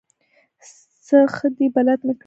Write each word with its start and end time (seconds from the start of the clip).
ځه 1.05 1.19
ښه 1.35 1.47
دی 1.57 1.67
بلد 1.75 1.99
مې 2.05 2.13
کړې. 2.15 2.19